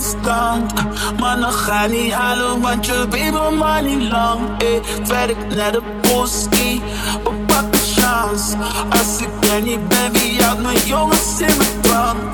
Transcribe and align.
stand. 0.00 0.72
Mannen 1.18 1.52
ga 1.52 1.86
niet 1.86 2.12
halen, 2.12 2.60
want 2.60 2.86
je 2.86 3.06
weet 3.10 3.32
mijn 3.32 3.56
man 3.56 3.84
niet 3.84 4.10
lang. 4.10 4.40
Eh, 4.58 5.06
werk 5.06 5.54
naar 5.54 5.72
de 5.72 5.82
boski, 6.00 6.82
we 7.24 7.30
pakken 7.46 7.80
chance. 7.80 8.56
Als 8.90 9.18
ik 9.18 9.50
er 9.50 9.62
niet 9.62 9.88
ben, 9.88 10.12
wie 10.12 10.42
houdt 10.42 10.62
mijn 10.62 10.78
jongens 10.86 11.40
in 11.40 11.56
mijn 11.56 11.80
drank? 11.80 12.33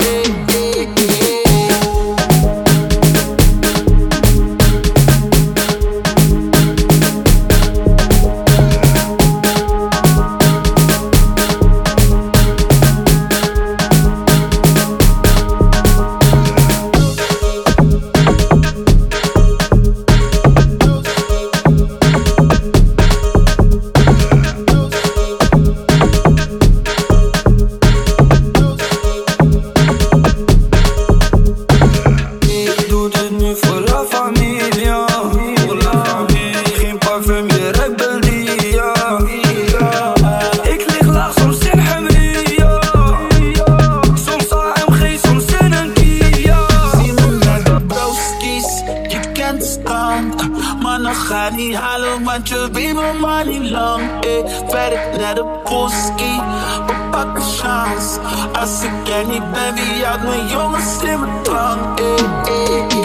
Voor 34.27 35.75
la 35.75 36.05
familia. 36.05 36.61
Geen 36.63 36.97
parfum, 36.97 37.47
je 37.47 37.71
ruikt 37.71 37.97
Beldia. 37.97 38.93
Ik 40.63 40.83
lig 40.87 41.07
laag, 41.13 41.33
soms 41.33 41.59
in 41.59 41.79
Hamria. 41.79 42.79
Soms 44.13 44.51
AMG, 44.51 45.19
soms 45.19 45.45
in 45.45 45.73
een 45.73 45.93
Kia. 45.93 46.67
Zie 47.01 47.13
me 47.13 47.27
met 47.45 47.65
de 47.65 47.81
broskies, 47.87 48.83
je 49.07 49.31
kent 49.33 49.59
de 49.59 49.65
stand. 49.65 50.49
Mannen 50.81 51.15
ga 51.15 51.49
niet 51.49 51.75
halen, 51.75 52.23
want 52.23 52.49
je 52.49 52.69
weet 52.71 52.93
mijn 52.93 53.19
man 53.19 53.47
niet 53.47 53.69
lang. 53.69 54.01
Eh, 54.01 54.71
werk 54.71 55.17
naar 55.17 55.35
de 55.35 55.45
boski, 55.63 56.41
we 56.87 56.93
pakken 57.11 57.43
chance. 57.43 58.19
Als 58.59 58.83
ik 58.83 59.13
er 59.13 59.25
niet 59.25 59.51
ben, 59.51 59.73
wie 59.73 60.05
houdt 60.05 60.23
mijn 60.23 60.47
jongens 60.47 61.03
in 61.03 61.19
mijn 61.19 61.43
drank? 61.43 61.99
Eh, 61.99 62.05
eh. 62.05 62.91
Kijk 62.91 63.00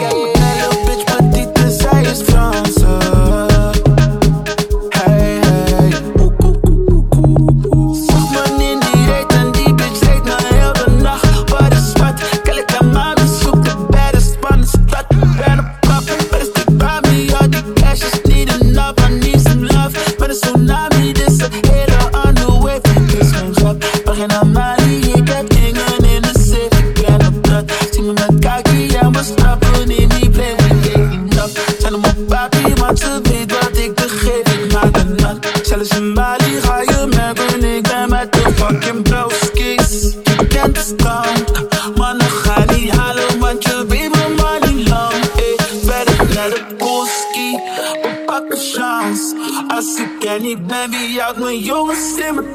in 35.97 36.13
Bali 36.13 36.61
ga 36.61 36.81
je 36.81 37.07
merken, 37.15 37.63
ik 37.63 37.81
ben 37.81 38.09
met 38.09 38.33
de 38.33 38.53
fucking 38.55 39.01
broskies. 39.01 40.13
Je 40.23 40.47
kent 40.47 40.75
de 40.75 40.81
stand, 40.81 41.51
mannen 41.95 42.29
ga 42.29 42.63
niet 42.73 42.91
halen, 42.91 43.39
want 43.39 43.63
je 43.63 43.85
weet 43.87 44.15
mijn 44.15 44.35
man 44.35 44.75
niet 44.75 44.89
lang. 44.89 45.13
Eh, 45.13 45.85
werk 45.85 46.33
naar 46.33 46.49
de 46.49 46.65
boski, 46.77 47.59
we 48.01 48.23
pakken 48.25 48.57
chance. 48.57 49.35
Als 49.67 49.99
ik 49.99 50.23
er 50.23 50.41
niet 50.41 50.67
ben, 50.67 50.89
wie 50.89 51.21
houdt 51.21 51.39
mijn 51.39 51.59
jongens 51.59 52.15
in 52.27 52.35
mijn 52.35 52.47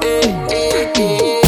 eh. 0.00 1.45